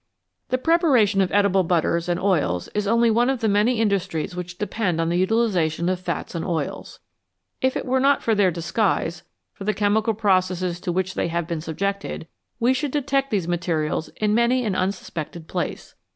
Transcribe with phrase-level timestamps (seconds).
[0.49, 4.57] The preparation of edible butters and oils is only one of the many industries which
[4.57, 6.97] depend on the utilisation of fats and oils.
[7.61, 9.21] If it were not for their disguise,
[9.53, 12.27] for the .chemical processes to which they have been subjected,
[12.59, 15.93] we should detect these materials in many an unsuspected place.